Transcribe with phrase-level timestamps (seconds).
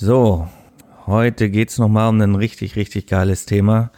[0.00, 0.46] So,
[1.08, 3.90] heute geht's nochmal um ein richtig, richtig geiles Thema.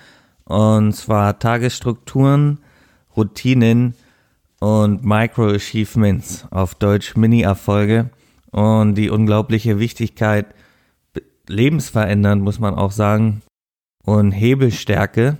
[0.46, 2.57] Und zwar Tagesstrukturen,
[3.15, 3.94] Routinen
[4.60, 8.09] und Micro-Achievements, auf Deutsch Mini-Erfolge
[8.50, 10.46] und die unglaubliche Wichtigkeit,
[11.46, 13.42] lebensverändernd muss man auch sagen,
[14.02, 15.36] und Hebelstärke,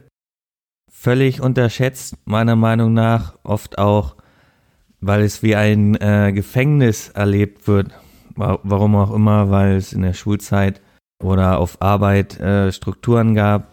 [0.91, 4.15] völlig unterschätzt, meiner Meinung nach, oft auch,
[5.01, 7.95] weil es wie ein äh, Gefängnis erlebt wird.
[8.41, 10.81] Warum auch immer, weil es in der Schulzeit
[11.23, 13.69] oder auf Arbeit äh, Strukturen gab,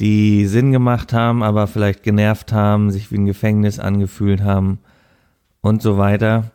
[0.00, 4.80] die Sinn gemacht haben, aber vielleicht genervt haben, sich wie ein Gefängnis angefühlt haben
[5.60, 6.50] und so weiter.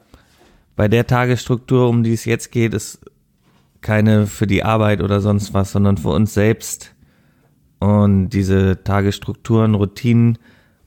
[0.76, 3.00] Bei der Tagesstruktur, um die es jetzt geht, ist
[3.82, 6.94] keine für die Arbeit oder sonst was, sondern für uns selbst.
[7.80, 10.38] Und diese Tagesstrukturen, Routinen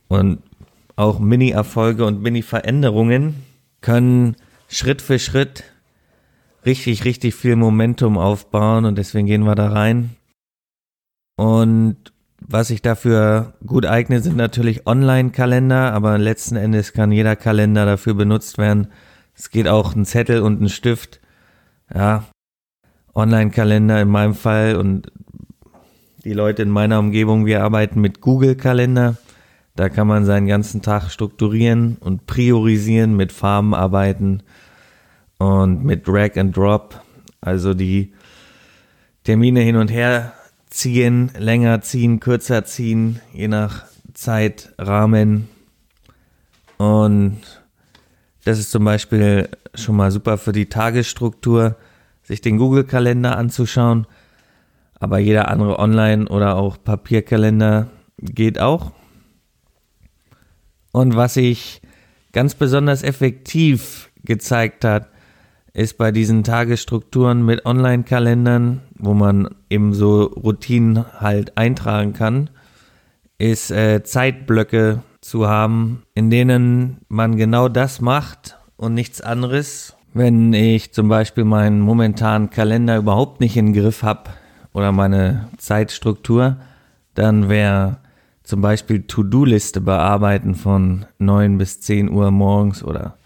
[0.08, 0.42] und
[0.96, 3.36] auch Mini-Erfolge und Mini-Veränderungen
[3.80, 4.36] können
[4.68, 5.64] Schritt für Schritt
[6.64, 10.10] richtig, richtig viel Momentum aufbauen und deswegen gehen wir da rein.
[11.36, 17.86] Und was sich dafür gut eignet, sind natürlich Online-Kalender, aber letzten Endes kann jeder Kalender
[17.86, 18.88] dafür benutzt werden.
[19.34, 21.20] Es geht auch ein Zettel und ein Stift.
[21.94, 22.24] Ja,
[23.14, 25.12] Online-Kalender in meinem Fall und
[26.24, 29.16] die Leute in meiner Umgebung, wir arbeiten mit Google-Kalender.
[29.74, 34.42] Da kann man seinen ganzen Tag strukturieren und priorisieren, mit Farben arbeiten
[35.40, 37.00] und mit Drag and Drop.
[37.40, 38.12] Also die
[39.24, 40.34] Termine hin und her
[40.68, 45.48] ziehen, länger ziehen, kürzer ziehen, je nach Zeitrahmen.
[46.76, 47.40] Und
[48.44, 51.76] das ist zum Beispiel schon mal super für die Tagesstruktur,
[52.22, 54.06] sich den Google-Kalender anzuschauen.
[54.98, 58.92] Aber jeder andere Online- oder auch Papierkalender geht auch.
[60.92, 61.80] Und was sich
[62.32, 65.08] ganz besonders effektiv gezeigt hat,
[65.72, 72.50] ist bei diesen Tagesstrukturen mit Online-Kalendern, wo man eben so Routinen halt eintragen kann,
[73.38, 79.96] ist äh, Zeitblöcke zu haben, in denen man genau das macht und nichts anderes.
[80.12, 84.30] Wenn ich zum Beispiel meinen momentanen Kalender überhaupt nicht in den Griff habe
[84.72, 86.56] oder meine Zeitstruktur,
[87.14, 87.98] dann wäre
[88.42, 93.16] zum Beispiel To-Do-Liste bearbeiten von 9 bis 10 Uhr morgens oder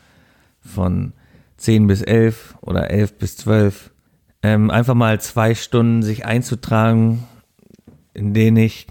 [0.60, 1.14] von
[1.56, 3.90] 10 bis 11 oder 11 bis 12.
[4.42, 7.24] Ähm, einfach mal zwei Stunden sich einzutragen,
[8.12, 8.86] in denen ich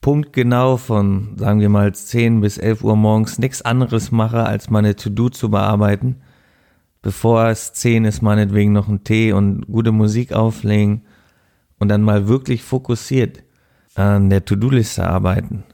[0.00, 4.96] punktgenau von, sagen wir mal, 10 bis 11 Uhr morgens nichts anderes mache, als meine
[4.96, 6.16] To-Do zu bearbeiten.
[7.00, 11.02] Bevor es 10 ist, meinetwegen noch einen Tee und gute Musik auflegen
[11.78, 13.42] und dann mal wirklich fokussiert
[13.94, 15.64] an der To-Do-Liste arbeiten.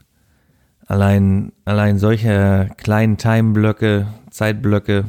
[0.85, 5.05] Allein, allein solche kleinen Time-Blöcke, Zeitblöcke,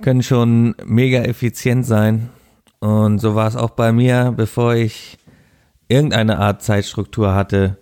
[0.00, 2.30] können schon mega effizient sein.
[2.80, 5.18] Und so war es auch bei mir, bevor ich
[5.88, 7.78] irgendeine Art Zeitstruktur hatte,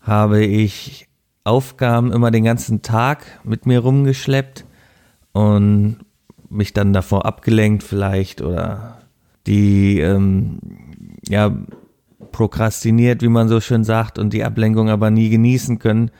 [0.00, 1.08] habe ich
[1.44, 4.64] Aufgaben immer den ganzen Tag mit mir rumgeschleppt
[5.32, 5.98] und
[6.50, 8.98] mich dann davor abgelenkt vielleicht oder
[9.46, 10.58] die ähm,
[11.26, 11.56] ja
[12.32, 16.10] prokrastiniert, wie man so schön sagt, und die Ablenkung aber nie genießen können,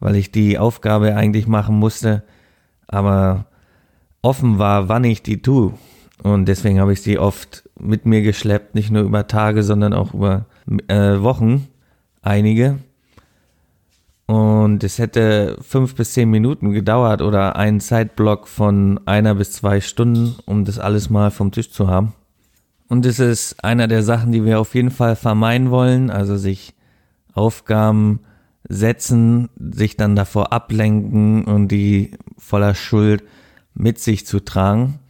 [0.00, 2.22] weil ich die Aufgabe eigentlich machen musste,
[2.86, 3.46] aber
[4.24, 5.74] offen war, wann ich die tue.
[6.22, 10.14] Und deswegen habe ich sie oft mit mir geschleppt, nicht nur über Tage, sondern auch
[10.14, 10.46] über
[10.88, 11.68] äh, Wochen,
[12.22, 12.78] einige.
[14.26, 19.82] Und es hätte fünf bis zehn Minuten gedauert oder einen Zeitblock von einer bis zwei
[19.82, 22.14] Stunden, um das alles mal vom Tisch zu haben.
[22.88, 26.74] Und es ist einer der Sachen, die wir auf jeden Fall vermeiden wollen, also sich
[27.34, 28.20] Aufgaben
[28.66, 33.22] setzen, sich dann davor ablenken und die voller Schuld
[33.74, 35.00] mit sich zu tragen.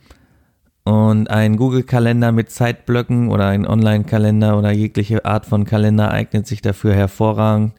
[0.85, 6.61] Und ein Google-Kalender mit Zeitblöcken oder ein Online-Kalender oder jegliche Art von Kalender eignet sich
[6.61, 7.73] dafür hervorragend.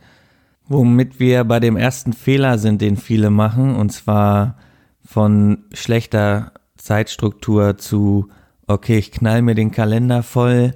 [0.68, 4.58] Womit wir bei dem ersten Fehler sind, den viele machen, und zwar
[5.04, 8.30] von schlechter Zeitstruktur zu,
[8.66, 10.74] okay, ich knall mir den Kalender voll,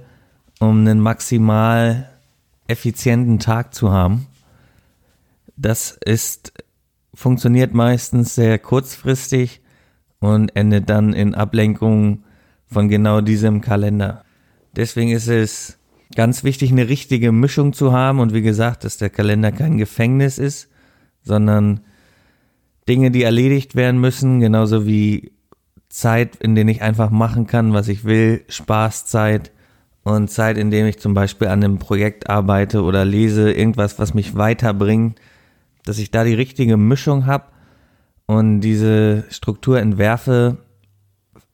[0.60, 2.08] um einen maximal
[2.68, 4.28] effizienten Tag zu haben.
[5.56, 6.52] Das ist,
[7.12, 9.60] funktioniert meistens sehr kurzfristig
[10.20, 12.24] und endet dann in Ablenkung
[12.66, 14.24] von genau diesem Kalender.
[14.76, 15.78] Deswegen ist es
[16.14, 20.38] ganz wichtig, eine richtige Mischung zu haben und wie gesagt, dass der Kalender kein Gefängnis
[20.38, 20.68] ist,
[21.22, 21.80] sondern
[22.88, 25.32] Dinge, die erledigt werden müssen, genauso wie
[25.88, 29.50] Zeit, in denen ich einfach machen kann, was ich will, Spaßzeit
[30.02, 34.14] und Zeit, in dem ich zum Beispiel an einem Projekt arbeite oder lese, irgendwas, was
[34.14, 35.20] mich weiterbringt,
[35.84, 37.46] dass ich da die richtige Mischung habe
[38.30, 40.58] und diese Struktur entwerfe,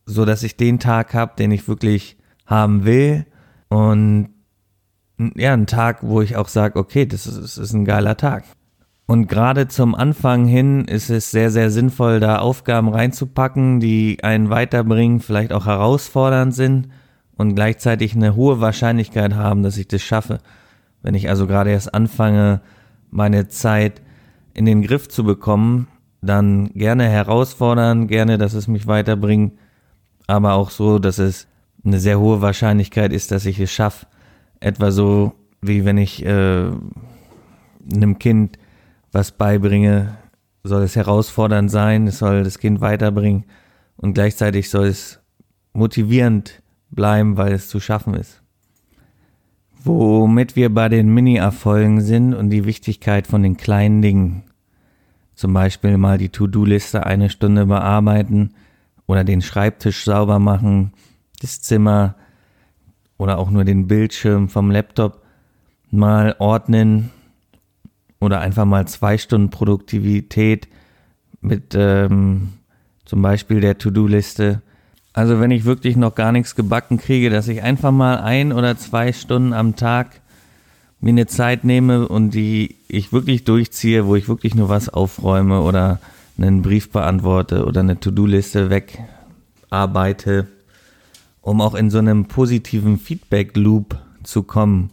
[0.05, 3.25] so dass ich den Tag habe, den ich wirklich haben will,
[3.71, 4.29] Und
[5.37, 8.45] ja, ein Tag, wo ich auch sage, okay, das ist, das ist ein geiler Tag.
[9.07, 14.51] Und gerade zum Anfang hin ist es sehr, sehr sinnvoll, da Aufgaben reinzupacken, die einen
[14.51, 16.89] weiterbringen, vielleicht auch herausfordernd sind
[17.37, 20.41] und gleichzeitig eine hohe Wahrscheinlichkeit haben, dass ich das schaffe.
[21.01, 22.61] Wenn ich also gerade erst anfange,
[23.11, 24.03] meine Zeit
[24.53, 25.89] in den Griff zu bekommen,
[26.23, 29.53] dann gerne herausfordern, gerne, dass es mich weiterbringt,
[30.27, 31.47] aber auch so, dass es
[31.85, 34.07] eine sehr hohe Wahrscheinlichkeit ist, dass ich es schaffe.
[34.61, 36.71] Etwa so, wie wenn ich äh,
[37.93, 38.59] einem Kind
[39.13, 40.17] was beibringe,
[40.65, 43.45] soll es herausfordernd sein, es soll das Kind weiterbringen
[43.97, 45.21] und gleichzeitig soll es
[45.73, 48.43] motivierend bleiben, weil es zu schaffen ist.
[49.85, 54.43] Womit wir bei den Mini-Erfolgen sind und die Wichtigkeit von den kleinen Dingen.
[55.37, 58.55] Zum Beispiel mal die To-Do-Liste eine Stunde bearbeiten
[59.07, 60.93] oder den Schreibtisch sauber machen,
[61.41, 62.17] das Zimmer
[63.19, 65.23] oder auch nur den Bildschirm vom Laptop
[65.91, 67.11] mal ordnen
[68.19, 70.69] oder einfach mal zwei Stunden Produktivität
[71.43, 72.55] mit ähm,
[73.05, 74.63] zum Beispiel der To-Do-Liste.
[75.13, 78.79] Also wenn ich wirklich noch gar nichts gebacken kriege, dass ich einfach mal ein oder
[78.79, 80.23] zwei Stunden am Tag
[81.07, 85.61] mir eine Zeit nehme und die ich wirklich durchziehe, wo ich wirklich nur was aufräume
[85.61, 86.01] oder
[86.37, 90.49] einen Brief beantworte oder eine To-Do-Liste wegarbeite,
[91.43, 94.91] um auch in so einem positiven Feedback-Loop zu kommen.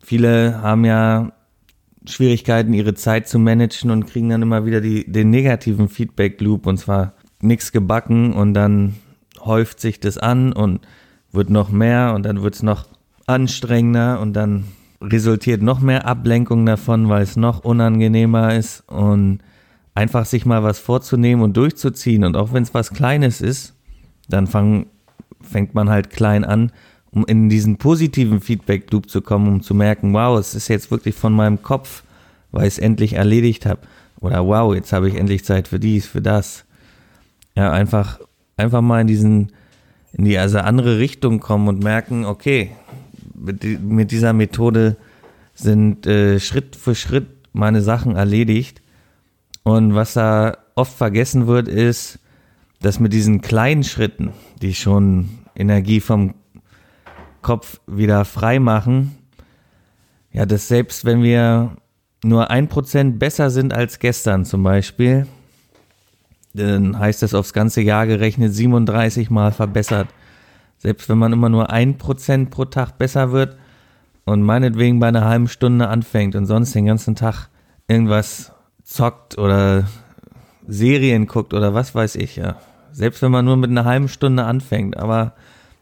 [0.00, 1.32] Viele haben ja
[2.06, 6.78] Schwierigkeiten, ihre Zeit zu managen und kriegen dann immer wieder die, den negativen Feedback-Loop und
[6.78, 8.94] zwar nichts gebacken und dann
[9.40, 10.80] häuft sich das an und
[11.32, 12.86] wird noch mehr und dann wird es noch
[13.26, 14.66] anstrengender und dann
[15.02, 19.40] resultiert noch mehr Ablenkung davon, weil es noch unangenehmer ist und
[19.94, 23.74] einfach sich mal was vorzunehmen und durchzuziehen und auch wenn es was Kleines ist,
[24.28, 24.86] dann fang,
[25.40, 26.72] fängt man halt klein an
[27.12, 31.14] um in diesen positiven Feedback-Loop zu kommen, um zu merken, wow, es ist jetzt wirklich
[31.14, 32.02] von meinem Kopf,
[32.50, 33.80] weil ich es endlich erledigt habe.
[34.20, 36.64] Oder wow, jetzt habe ich endlich Zeit für dies, für das.
[37.54, 38.18] Ja, einfach,
[38.56, 39.52] einfach mal in diesen,
[40.14, 42.70] in die also andere Richtung kommen und merken, okay,
[43.42, 44.96] mit, dieser Methode
[45.54, 48.80] sind äh, Schritt für Schritt meine Sachen erledigt.
[49.64, 52.18] Und was da oft vergessen wird, ist,
[52.80, 56.34] dass mit diesen kleinen Schritten, die schon Energie vom
[57.42, 59.16] Kopf wieder frei machen.
[60.32, 61.76] Ja, dass selbst wenn wir
[62.24, 65.26] nur ein Prozent besser sind als gestern zum Beispiel,
[66.54, 70.08] dann heißt das aufs ganze Jahr gerechnet 37 mal verbessert.
[70.82, 73.56] Selbst wenn man immer nur ein Prozent pro Tag besser wird
[74.24, 77.50] und meinetwegen bei einer halben Stunde anfängt und sonst den ganzen Tag
[77.86, 78.50] irgendwas
[78.82, 79.86] zockt oder
[80.66, 82.56] Serien guckt oder was weiß ich, ja.
[82.90, 85.34] Selbst wenn man nur mit einer halben Stunde anfängt, aber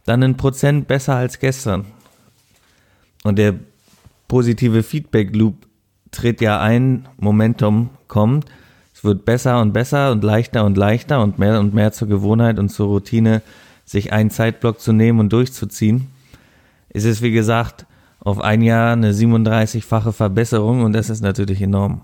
[0.05, 1.87] dann ein Prozent besser als gestern.
[3.25, 3.55] Und der
[4.29, 5.67] positive Feedback Loop
[6.11, 8.45] tritt ja ein, Momentum kommt,
[8.93, 12.59] es wird besser und besser und leichter und leichter und mehr und mehr zur Gewohnheit
[12.59, 13.41] und zur Routine,
[13.85, 16.09] sich einen Zeitblock zu nehmen und durchzuziehen.
[16.89, 17.87] Es ist, wie gesagt,
[18.21, 22.03] auf ein Jahr eine 37-fache Verbesserung und das ist natürlich enorm.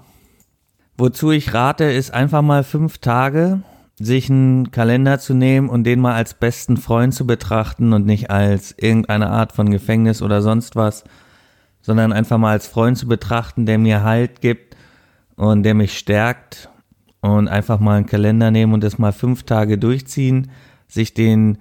[0.97, 3.63] Wozu ich rate, ist einfach mal fünf Tage
[3.99, 8.31] sich einen Kalender zu nehmen und den mal als besten Freund zu betrachten und nicht
[8.31, 11.05] als irgendeine Art von Gefängnis oder sonst was,
[11.81, 14.77] sondern einfach mal als Freund zu betrachten, der mir Halt gibt
[15.37, 16.69] und der mich stärkt
[17.21, 20.51] und einfach mal einen Kalender nehmen und das mal fünf Tage durchziehen,
[20.89, 21.59] sich den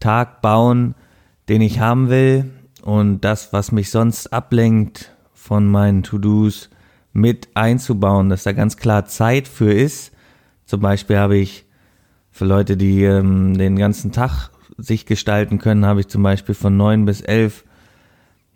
[0.00, 0.94] Tag bauen,
[1.48, 2.50] den ich haben will
[2.82, 6.70] und das, was mich sonst ablenkt von meinen To-Dos
[7.12, 10.12] mit einzubauen, dass da ganz klar Zeit für ist.
[10.66, 11.64] Zum Beispiel habe ich
[12.30, 16.76] für Leute, die ähm, den ganzen Tag sich gestalten können, habe ich zum Beispiel von
[16.76, 17.64] neun bis elf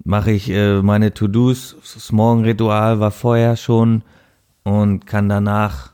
[0.04, 1.76] mache ich äh, meine To-Dos.
[1.94, 4.02] Das Morgenritual war vorher schon
[4.64, 5.91] und kann danach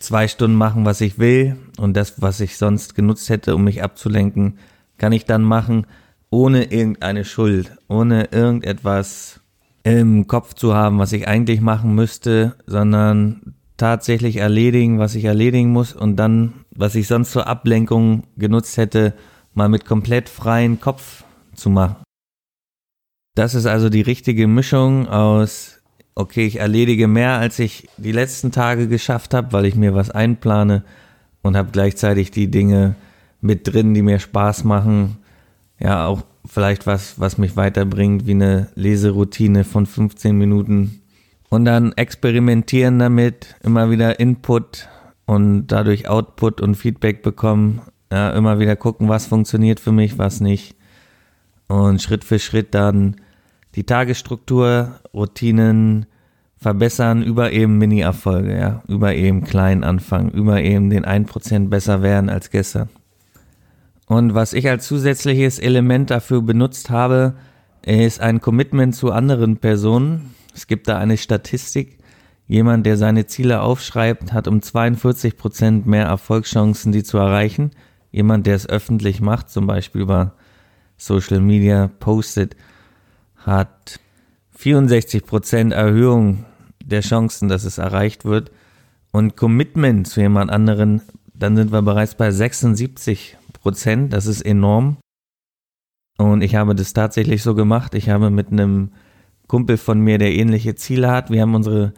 [0.00, 1.56] zwei Stunden machen, was ich will.
[1.78, 4.58] Und das, was ich sonst genutzt hätte, um mich abzulenken,
[4.98, 5.86] kann ich dann machen,
[6.30, 9.40] ohne irgendeine Schuld, ohne irgendetwas
[9.82, 15.70] im Kopf zu haben, was ich eigentlich machen müsste, sondern tatsächlich erledigen, was ich erledigen
[15.70, 19.14] muss und dann, was ich sonst zur Ablenkung genutzt hätte,
[19.54, 21.96] mal mit komplett freien Kopf zu machen.
[23.34, 25.79] Das ist also die richtige Mischung aus,
[26.20, 30.10] okay, ich erledige mehr, als ich die letzten Tage geschafft habe, weil ich mir was
[30.10, 30.84] einplane
[31.42, 32.94] und habe gleichzeitig die Dinge
[33.40, 35.16] mit drin, die mir Spaß machen.
[35.78, 41.00] Ja, auch vielleicht was, was mich weiterbringt, wie eine Leseroutine von 15 Minuten.
[41.48, 44.88] Und dann experimentieren damit, immer wieder Input
[45.26, 47.80] und dadurch Output und Feedback bekommen,
[48.12, 50.76] ja, immer wieder gucken, was funktioniert für mich, was nicht.
[51.68, 53.16] Und Schritt für Schritt dann
[53.74, 56.06] die Tagesstruktur, Routinen
[56.60, 62.28] verbessern über eben Mini-Erfolge, ja, über eben kleinen Anfang, über eben den 1% besser werden
[62.28, 62.90] als gestern.
[64.06, 67.34] Und was ich als zusätzliches Element dafür benutzt habe,
[67.82, 70.34] ist ein Commitment zu anderen Personen.
[70.54, 71.98] Es gibt da eine Statistik.
[72.46, 77.70] Jemand, der seine Ziele aufschreibt, hat um 42 Prozent mehr Erfolgschancen, die zu erreichen.
[78.10, 80.34] Jemand, der es öffentlich macht, zum Beispiel über
[80.96, 82.56] Social Media postet,
[83.36, 84.00] hat
[84.56, 86.44] 64 Prozent Erhöhung
[86.90, 88.50] der Chancen, dass es erreicht wird.
[89.12, 91.02] Und Commitment zu jemand anderen,
[91.34, 94.12] dann sind wir bereits bei 76 Prozent.
[94.12, 94.98] Das ist enorm.
[96.18, 97.94] Und ich habe das tatsächlich so gemacht.
[97.94, 98.90] Ich habe mit einem
[99.46, 101.92] Kumpel von mir, der ähnliche Ziele hat, wir haben unsere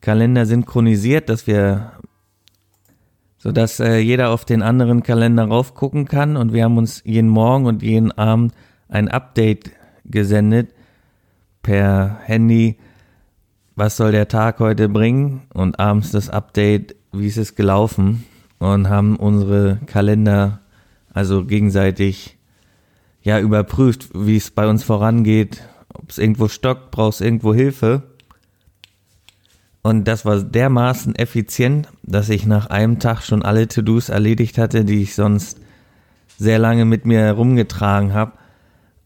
[0.00, 1.92] Kalender synchronisiert, dass wir,
[3.38, 6.36] sodass äh, jeder auf den anderen Kalender raufgucken kann.
[6.36, 8.52] Und wir haben uns jeden Morgen und jeden Abend
[8.88, 9.70] ein Update
[10.04, 10.74] gesendet
[11.62, 12.78] per Handy.
[13.80, 15.40] Was soll der Tag heute bringen?
[15.54, 18.26] Und abends das Update, wie ist es gelaufen?
[18.58, 20.60] Und haben unsere Kalender
[21.14, 22.36] also gegenseitig
[23.22, 25.62] ja überprüft, wie es bei uns vorangeht,
[25.94, 28.02] ob es irgendwo stockt, brauchst irgendwo Hilfe.
[29.80, 34.84] Und das war dermaßen effizient, dass ich nach einem Tag schon alle To-Dos erledigt hatte,
[34.84, 35.58] die ich sonst
[36.36, 38.32] sehr lange mit mir herumgetragen habe.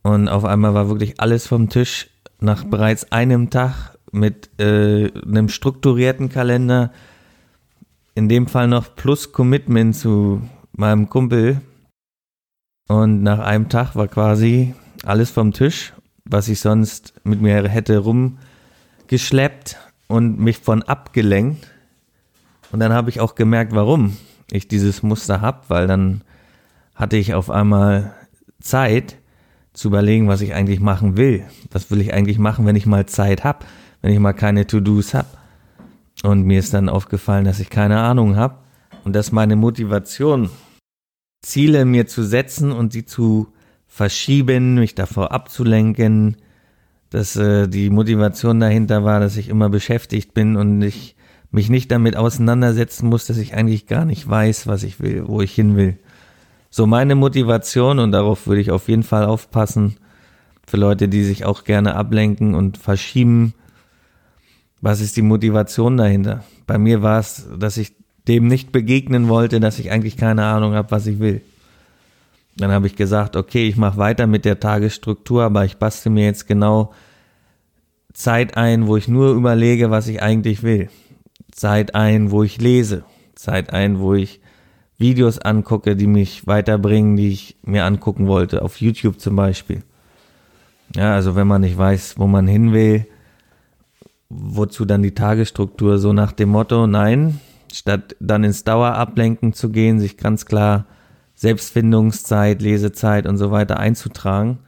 [0.02, 2.10] Und auf einmal war wirklich alles vom Tisch.
[2.40, 6.92] Nach bereits einem Tag mit äh, einem strukturierten Kalender,
[8.14, 10.42] in dem Fall noch plus Commitment zu
[10.72, 11.60] meinem Kumpel,
[12.88, 15.94] und nach einem Tag war quasi alles vom Tisch,
[16.24, 19.78] was ich sonst mit mir hätte rumgeschleppt
[20.08, 21.66] und mich von abgelenkt.
[22.72, 24.16] Und dann habe ich auch gemerkt, warum
[24.50, 26.22] ich dieses Muster habe, weil dann
[26.94, 28.14] hatte ich auf einmal
[28.60, 29.16] Zeit
[29.72, 31.44] zu überlegen, was ich eigentlich machen will.
[31.70, 33.64] Was will ich eigentlich machen, wenn ich mal Zeit habe,
[34.04, 35.28] wenn ich mal keine To-Dos habe.
[36.24, 38.58] Und mir ist dann aufgefallen, dass ich keine Ahnung habe
[39.02, 40.50] und dass meine Motivation
[41.40, 43.48] Ziele mir zu setzen und sie zu
[43.86, 46.36] verschieben, mich davor abzulenken,
[47.08, 51.16] dass äh, die Motivation dahinter war, dass ich immer beschäftigt bin und ich
[51.50, 55.40] mich nicht damit auseinandersetzen muss, dass ich eigentlich gar nicht weiß, was ich will, wo
[55.40, 55.96] ich hin will.
[56.68, 59.96] So meine Motivation und darauf würde ich auf jeden Fall aufpassen
[60.66, 63.54] für Leute, die sich auch gerne ablenken und verschieben.
[64.84, 66.44] Was ist die Motivation dahinter?
[66.66, 67.94] Bei mir war es, dass ich
[68.28, 71.40] dem nicht begegnen wollte, dass ich eigentlich keine Ahnung habe, was ich will.
[72.58, 76.26] Dann habe ich gesagt, okay, ich mache weiter mit der Tagesstruktur, aber ich bastel mir
[76.26, 76.92] jetzt genau
[78.12, 80.90] Zeit ein, wo ich nur überlege, was ich eigentlich will.
[81.50, 83.04] Zeit ein, wo ich lese.
[83.36, 84.42] Zeit ein, wo ich
[84.98, 89.82] Videos angucke, die mich weiterbringen, die ich mir angucken wollte, auf YouTube zum Beispiel.
[90.94, 93.06] Ja, also wenn man nicht weiß, wo man hin will,
[94.36, 95.98] wozu dann die Tagesstruktur?
[95.98, 97.40] So nach dem Motto, nein,
[97.72, 100.86] statt dann ins Dauerablenken zu gehen, sich ganz klar
[101.34, 104.58] Selbstfindungszeit, Lesezeit und so weiter einzutragen.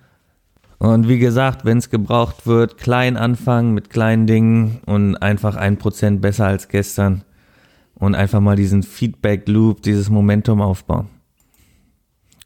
[0.78, 5.78] Und wie gesagt, wenn es gebraucht wird, klein anfangen mit kleinen Dingen und einfach ein
[5.78, 7.22] Prozent besser als gestern
[7.94, 11.08] und einfach mal diesen Feedback Loop, dieses Momentum aufbauen.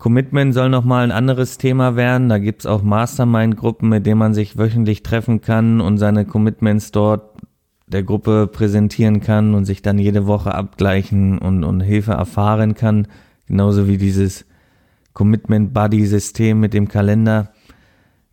[0.00, 2.30] Commitment soll nochmal ein anderes Thema werden.
[2.30, 7.36] Da gibt's auch Mastermind-Gruppen, mit denen man sich wöchentlich treffen kann und seine Commitments dort
[7.86, 13.08] der Gruppe präsentieren kann und sich dann jede Woche abgleichen und, und Hilfe erfahren kann.
[13.46, 14.46] Genauso wie dieses
[15.12, 17.52] Commitment Buddy System mit dem Kalender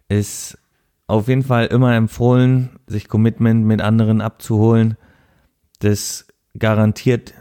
[0.07, 0.57] ist
[1.05, 4.95] auf jeden Fall immer empfohlen, sich Commitment mit anderen abzuholen.
[5.79, 7.33] Das garantiert,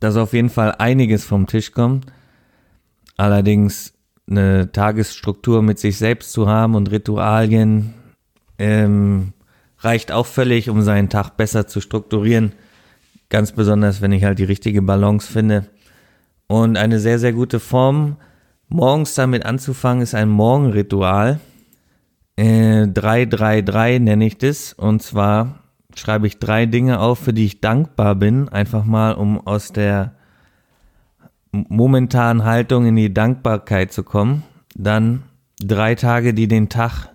[0.00, 2.06] dass auf jeden Fall einiges vom Tisch kommt.
[3.16, 3.94] Allerdings
[4.28, 7.94] eine Tagesstruktur mit sich selbst zu haben und Ritualien,
[8.58, 9.32] ähm,
[9.78, 12.52] reicht auch völlig, um seinen Tag besser zu strukturieren.
[13.28, 15.66] Ganz besonders, wenn ich halt die richtige Balance finde.
[16.46, 18.16] Und eine sehr, sehr gute Form,
[18.68, 21.40] morgens damit anzufangen, ist ein Morgenritual.
[22.36, 24.72] Äh, 333 nenne ich das.
[24.72, 25.60] Und zwar
[25.94, 28.48] schreibe ich drei Dinge auf, für die ich dankbar bin.
[28.48, 30.14] Einfach mal, um aus der
[31.68, 34.42] momentanen Haltung in die Dankbarkeit zu kommen.
[34.74, 35.22] Dann
[35.60, 37.10] drei Tage, die den Tag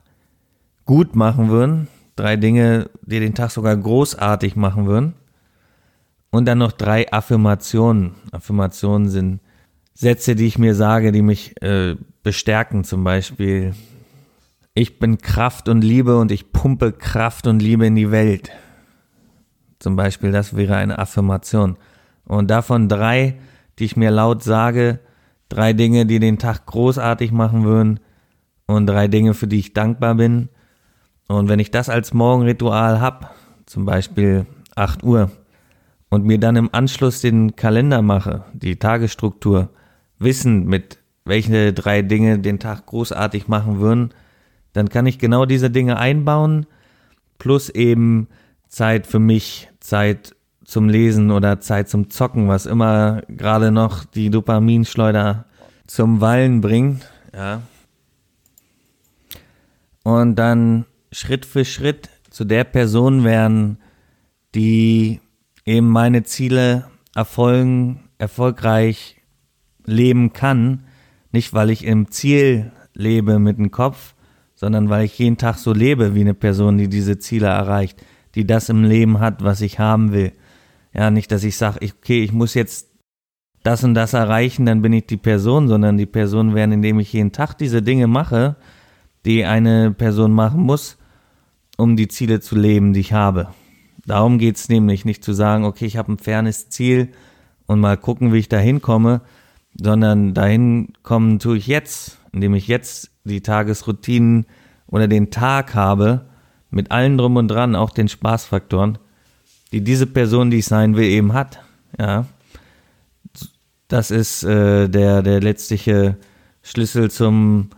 [0.85, 1.87] gut machen würden
[2.19, 5.13] drei Dinge, die den Tag sogar großartig machen würden.
[6.31, 8.11] Und dann noch drei Affirmationen.
[8.31, 9.39] Affirmationen sind
[9.93, 12.83] Sätze, die ich mir sage, die mich äh, bestärken.
[12.83, 13.73] Zum Beispiel,
[14.73, 18.51] ich bin Kraft und Liebe und ich pumpe Kraft und Liebe in die Welt.
[19.79, 21.77] Zum Beispiel, das wäre eine Affirmation.
[22.25, 23.39] Und davon drei,
[23.79, 24.99] die ich mir laut sage,
[25.47, 27.99] drei Dinge, die den Tag großartig machen würden
[28.67, 30.49] und drei Dinge, für die ich dankbar bin.
[31.27, 34.45] Und wenn ich das als Morgenritual hab, zum Beispiel
[34.75, 35.31] 8 Uhr,
[36.09, 39.69] und mir dann im Anschluss den Kalender mache, die Tagesstruktur,
[40.17, 44.09] wissend mit welche drei Dinge den Tag großartig machen würden,
[44.73, 46.65] dann kann ich genau diese Dinge einbauen,
[47.37, 48.27] plus eben
[48.67, 50.35] Zeit für mich, Zeit
[50.69, 55.45] zum Lesen oder Zeit zum Zocken, was immer gerade noch die Dopaminschleuder
[55.87, 57.63] zum Wallen bringt, ja.
[60.03, 63.79] Und dann Schritt für Schritt zu der Person werden,
[64.53, 65.19] die
[65.65, 66.85] eben meine Ziele
[67.15, 69.17] erfolgen, erfolgreich
[69.85, 70.83] leben kann.
[71.31, 74.13] Nicht, weil ich im Ziel lebe mit dem Kopf,
[74.55, 78.03] sondern weil ich jeden Tag so lebe wie eine Person, die diese Ziele erreicht,
[78.35, 80.33] die das im Leben hat, was ich haben will.
[80.93, 82.89] Ja, nicht, dass ich sage, okay, ich muss jetzt
[83.63, 87.13] das und das erreichen, dann bin ich die Person, sondern die Person werden, indem ich
[87.13, 88.55] jeden Tag diese Dinge mache,
[89.25, 90.97] die eine Person machen muss,
[91.77, 93.49] um die Ziele zu leben, die ich habe.
[94.05, 97.09] Darum geht es nämlich nicht zu sagen, okay, ich habe ein fernes Ziel
[97.67, 99.21] und mal gucken, wie ich da hinkomme,
[99.79, 104.45] sondern dahin kommen tue ich jetzt, indem ich jetzt die Tagesroutinen
[104.87, 106.25] oder den Tag habe,
[106.71, 108.97] mit allen drum und dran, auch den Spaßfaktoren,
[109.71, 111.59] die diese Person, die ich sein will, eben hat.
[111.97, 112.25] Ja,
[113.87, 116.17] das ist äh, der der letztliche
[116.61, 117.69] Schlüssel zum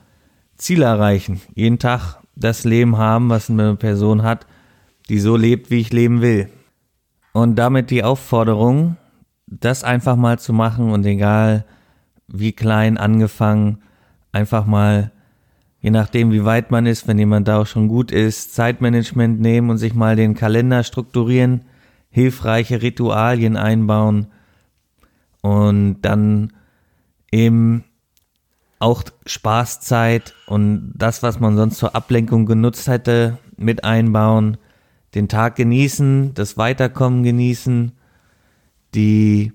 [0.58, 1.42] Ziel erreichen.
[1.56, 4.46] Jeden Tag das Leben haben, was eine Person hat,
[5.10, 6.50] die so lebt, wie ich leben will.
[7.34, 8.98] Und damit die Aufforderung,
[9.48, 11.66] das einfach mal zu machen und egal
[12.28, 13.80] wie klein angefangen,
[14.32, 15.12] einfach mal,
[15.82, 19.70] je nachdem wie weit man ist, wenn jemand da auch schon gut ist, Zeitmanagement nehmen
[19.70, 21.62] und sich mal den Kalender strukturieren,
[22.12, 24.28] hilfreiche Ritualien einbauen
[25.42, 26.54] und dann
[27.32, 27.84] eben
[28.80, 34.58] auch Spaßzeit und das, was man sonst zur Ablenkung genutzt hätte, mit einbauen
[35.14, 37.92] den Tag genießen, das Weiterkommen genießen,
[38.96, 39.54] die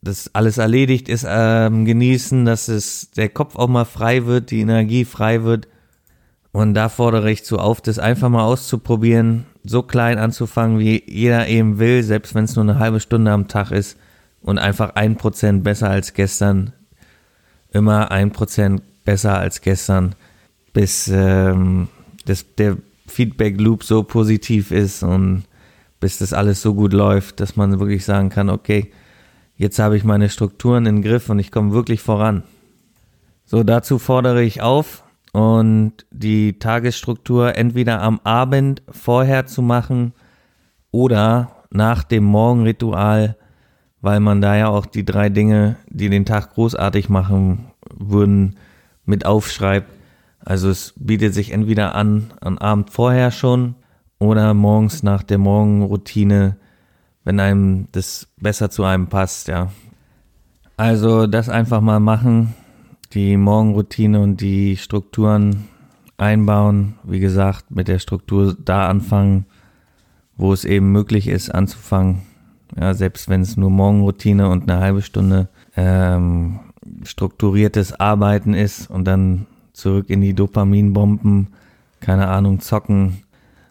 [0.00, 4.60] das alles erledigt ist, ähm, genießen, dass es der Kopf auch mal frei wird, die
[4.60, 5.68] Energie frei wird.
[6.50, 11.48] Und da fordere ich zu auf, das einfach mal auszuprobieren, so klein anzufangen, wie jeder
[11.48, 13.96] eben will, selbst wenn es nur eine halbe Stunde am Tag ist
[14.40, 16.72] und einfach ein Prozent besser als gestern,
[17.70, 20.14] immer ein Prozent besser als gestern,
[20.72, 21.88] bis ähm,
[22.24, 25.44] das, der Feedback Loop so positiv ist und
[26.00, 28.90] bis das alles so gut läuft, dass man wirklich sagen kann, okay,
[29.56, 32.42] jetzt habe ich meine Strukturen in den Griff und ich komme wirklich voran.
[33.44, 40.12] So, dazu fordere ich auf und die Tagesstruktur entweder am Abend vorher zu machen
[40.90, 43.36] oder nach dem Morgenritual,
[44.00, 48.56] weil man da ja auch die drei Dinge, die den Tag großartig machen würden,
[49.04, 49.88] mit aufschreibt
[50.44, 53.76] also es bietet sich entweder an, am Abend vorher schon
[54.18, 56.56] oder morgens nach der Morgenroutine,
[57.24, 59.70] wenn einem das besser zu einem passt, ja.
[60.76, 62.54] Also das einfach mal machen,
[63.14, 65.68] die Morgenroutine und die Strukturen
[66.16, 66.94] einbauen.
[67.02, 69.46] Wie gesagt, mit der Struktur da anfangen,
[70.36, 72.22] wo es eben möglich ist anzufangen.
[72.78, 76.60] Ja, selbst wenn es nur Morgenroutine und eine halbe Stunde ähm,
[77.04, 81.48] strukturiertes Arbeiten ist und dann zurück in die Dopaminbomben,
[82.00, 83.22] keine Ahnung, zocken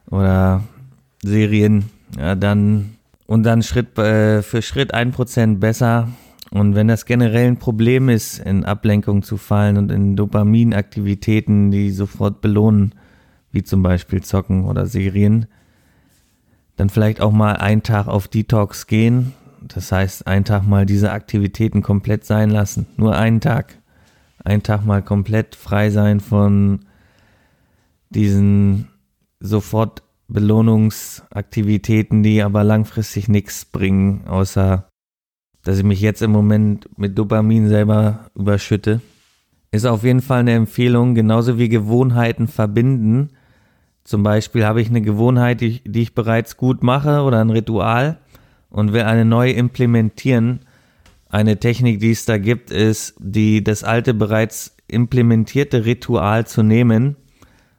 [0.09, 0.63] oder
[1.23, 1.85] Serien,
[2.17, 6.09] ja, dann und dann Schritt äh, für Schritt ein Prozent besser.
[6.51, 11.91] Und wenn das generell ein Problem ist, in Ablenkung zu fallen und in Dopaminaktivitäten, die
[11.91, 12.93] sofort belohnen,
[13.51, 15.47] wie zum Beispiel Zocken oder Serien,
[16.75, 19.33] dann vielleicht auch mal einen Tag auf Detox gehen.
[19.61, 22.85] Das heißt, einen Tag mal diese Aktivitäten komplett sein lassen.
[22.97, 23.77] Nur einen Tag
[24.43, 26.85] einen Tag mal komplett frei sein von
[28.09, 28.89] diesen
[29.39, 34.90] sofort Belohnungsaktivitäten, die aber langfristig nichts bringen, außer
[35.63, 39.01] dass ich mich jetzt im Moment mit Dopamin selber überschütte.
[39.71, 43.29] Ist auf jeden Fall eine Empfehlung, genauso wie Gewohnheiten verbinden.
[44.03, 48.17] Zum Beispiel habe ich eine Gewohnheit, die, die ich bereits gut mache oder ein Ritual
[48.69, 50.61] und will eine neue implementieren
[51.31, 57.15] eine Technik, die es da gibt, ist, die das alte bereits implementierte Ritual zu nehmen.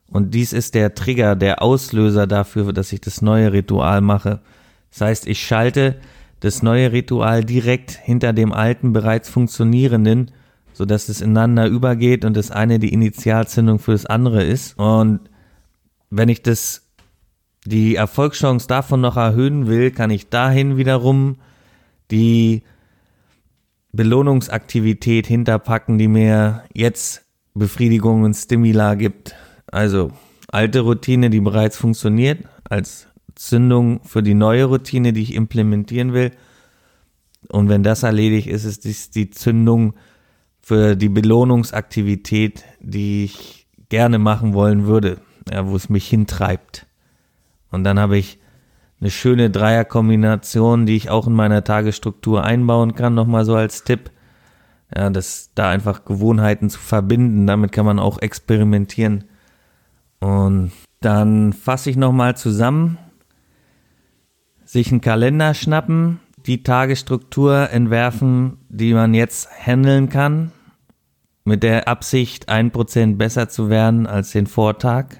[0.08, 4.40] Und dies ist der Trigger, der Auslöser dafür, dass ich das neue Ritual mache.
[4.90, 5.96] Das heißt, ich schalte
[6.42, 10.32] das neue Ritual direkt hinter dem alten bereits funktionierenden,
[10.72, 14.76] so dass es ineinander übergeht und das eine die Initialzündung für das andere ist.
[14.76, 15.20] Und
[16.10, 16.90] wenn ich das,
[17.64, 21.36] die Erfolgschance davon noch erhöhen will, kann ich dahin wiederum
[22.10, 22.64] die
[23.92, 27.24] Belohnungsaktivität hinterpacken, die mir jetzt
[27.54, 29.36] Befriedigung und Stimula gibt.
[29.70, 30.10] Also
[30.48, 36.32] alte Routine, die bereits funktioniert, als Zündung für die neue Routine, die ich implementieren will.
[37.48, 39.94] Und wenn das erledigt ist, ist dies die Zündung
[40.60, 45.18] für die Belohnungsaktivität, die ich gerne machen wollen würde,
[45.50, 46.86] ja, wo es mich hintreibt.
[47.70, 48.38] Und dann habe ich
[49.00, 54.10] eine schöne Dreierkombination, die ich auch in meiner Tagesstruktur einbauen kann, nochmal so als Tipp.
[54.94, 59.24] Ja, das da einfach Gewohnheiten zu verbinden, damit kann man auch experimentieren.
[60.20, 62.98] Und dann fasse ich nochmal zusammen,
[64.72, 70.50] sich einen Kalender schnappen, die Tagesstruktur entwerfen, die man jetzt handeln kann,
[71.44, 75.16] mit der Absicht, ein Prozent besser zu werden als den Vortag.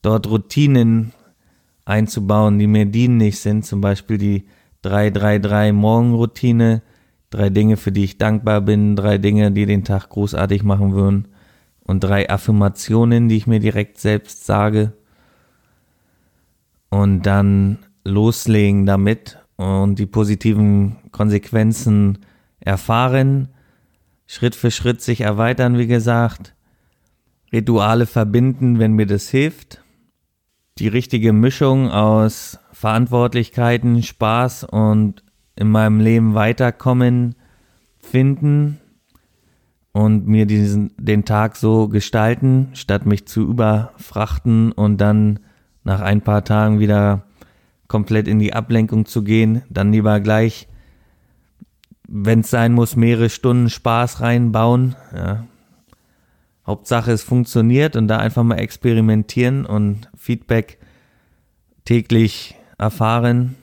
[0.00, 1.12] Dort Routinen
[1.86, 4.46] einzubauen, die mir dienlich sind, zum Beispiel die
[4.82, 6.82] 333 Morgenroutine,
[7.30, 11.26] drei Dinge, für die ich dankbar bin, drei Dinge, die den Tag großartig machen würden.
[11.82, 14.92] Und drei Affirmationen, die ich mir direkt selbst sage.
[16.90, 22.18] Und dann loslegen damit und die positiven Konsequenzen
[22.60, 23.48] erfahren,
[24.26, 26.54] Schritt für Schritt sich erweitern, wie gesagt,
[27.52, 29.82] Rituale verbinden, wenn mir das hilft
[30.78, 35.24] die richtige Mischung aus Verantwortlichkeiten, Spaß und
[35.56, 37.34] in meinem Leben weiterkommen
[37.98, 38.78] finden
[39.92, 45.40] und mir diesen, den Tag so gestalten, statt mich zu überfrachten und dann
[45.82, 47.24] nach ein paar Tagen wieder
[47.88, 50.68] komplett in die Ablenkung zu gehen, dann lieber gleich,
[52.06, 54.94] wenn es sein muss, mehrere Stunden Spaß reinbauen.
[55.14, 55.44] Ja,
[56.66, 60.78] Hauptsache es funktioniert und da einfach mal experimentieren und Feedback
[61.86, 63.54] täglich erfahren.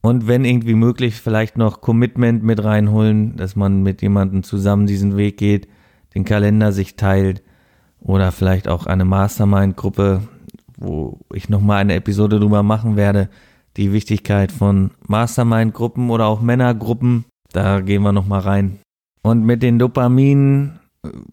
[0.00, 5.16] Und wenn irgendwie möglich, vielleicht noch Commitment mit reinholen, dass man mit jemandem zusammen diesen
[5.16, 5.68] Weg geht,
[6.14, 7.44] den Kalender sich teilt
[8.00, 10.22] oder vielleicht auch eine Mastermind-Gruppe,
[10.80, 13.28] wo ich nochmal eine Episode drüber machen werde,
[13.76, 17.24] die Wichtigkeit von Mastermind-Gruppen oder auch Männergruppen.
[17.52, 18.78] Da gehen wir nochmal rein.
[19.22, 20.80] Und mit den Dopamin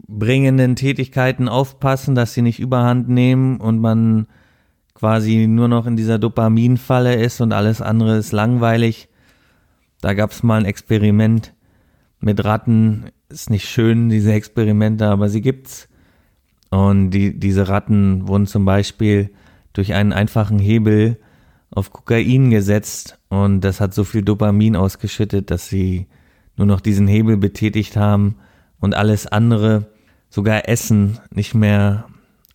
[0.06, 4.26] bringenden Tätigkeiten aufpassen, dass sie nicht überhand nehmen und man
[4.94, 9.08] quasi nur noch in dieser Dopaminfalle ist und alles andere ist langweilig.
[10.00, 11.54] Da gab es mal ein Experiment
[12.20, 13.10] mit Ratten.
[13.28, 15.88] Ist nicht schön, diese Experimente, aber sie gibt's.
[16.70, 19.30] Und die, diese Ratten wurden zum Beispiel
[19.78, 21.18] durch einen einfachen Hebel
[21.70, 26.08] auf Kokain gesetzt und das hat so viel Dopamin ausgeschüttet, dass sie
[26.56, 28.34] nur noch diesen Hebel betätigt haben
[28.80, 29.86] und alles andere,
[30.30, 32.06] sogar Essen, nicht mehr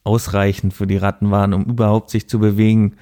[0.03, 2.97] ausreichend für die Ratten waren, um überhaupt sich zu bewegen,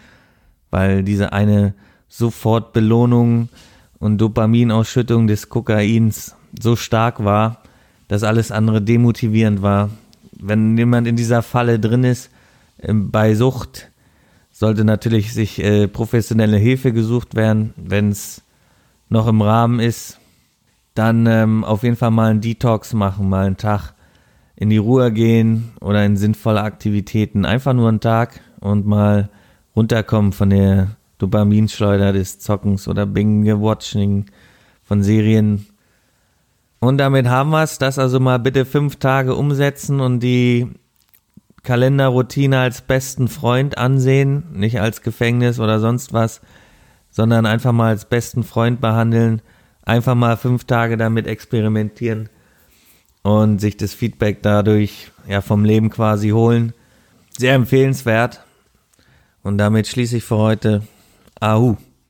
[0.69, 1.73] weil diese eine
[2.07, 3.49] Sofortbelohnung
[3.97, 7.63] und Dopaminausschüttung des Kokains so stark war,
[8.07, 9.89] dass alles andere demotivierend war.
[10.33, 12.29] Wenn jemand in dieser Falle drin ist,
[12.83, 13.90] ähm, bei Sucht,
[14.61, 18.43] sollte natürlich sich äh, professionelle Hilfe gesucht werden, wenn es
[19.09, 20.19] noch im Rahmen ist,
[20.93, 23.95] dann ähm, auf jeden Fall mal einen Detox machen, mal einen Tag
[24.55, 27.43] in die Ruhe gehen oder in sinnvolle Aktivitäten.
[27.43, 29.29] Einfach nur einen Tag und mal
[29.75, 34.27] runterkommen von der Dopaminschleuder des Zockens oder Binge-Watching
[34.83, 35.65] von Serien.
[36.79, 37.79] Und damit haben wir es.
[37.79, 40.67] Das also mal bitte fünf Tage umsetzen und die
[41.63, 44.43] Kalenderroutine als besten Freund ansehen.
[44.53, 46.41] Nicht als Gefängnis oder sonst was,
[47.09, 49.41] sondern einfach mal als besten Freund behandeln
[49.83, 52.29] einfach mal fünf Tage damit experimentieren
[53.23, 56.73] und sich das Feedback dadurch ja vom Leben quasi holen.
[57.37, 58.43] Sehr empfehlenswert.
[59.43, 60.83] Und damit schließe ich für heute
[61.39, 61.77] Ahu.